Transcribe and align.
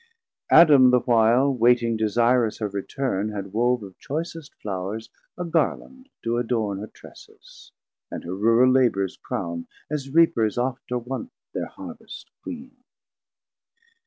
Adam 0.49 0.89
the 0.89 1.01
while 1.01 1.53
Waiting 1.53 1.95
desirous 1.95 2.57
her 2.57 2.67
return, 2.67 3.29
had 3.29 3.53
wove 3.53 3.83
Of 3.83 3.99
choicest 3.99 4.51
Flours 4.55 5.11
a 5.37 5.45
Garland 5.45 6.09
to 6.23 6.37
adorne 6.39 6.79
840 6.79 6.81
Her 6.81 6.87
Tresses, 6.91 7.71
and 8.09 8.23
her 8.23 8.35
rural 8.35 8.71
labours 8.71 9.15
crown 9.21 9.67
As 9.91 10.09
Reapers 10.09 10.57
oft 10.57 10.91
are 10.91 10.97
wont 10.97 11.29
thir 11.53 11.67
Harvest 11.67 12.31
Queen. 12.41 12.77